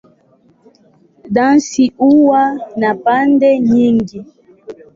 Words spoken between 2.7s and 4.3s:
na pande nyingi.